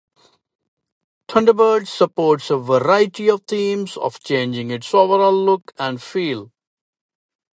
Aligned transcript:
Thunderbird 1.27 1.87
supports 1.87 2.49
a 2.49 2.57
variety 2.57 3.29
of 3.29 3.43
themes 3.47 3.91
for 3.93 4.09
changing 4.09 4.71
its 4.71 4.95
overall 4.95 5.31
look 5.45 5.73
and 5.77 6.01
feel. 6.01 6.51